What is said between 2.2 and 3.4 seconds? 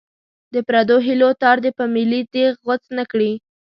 تېغ غوڅ نه کړي.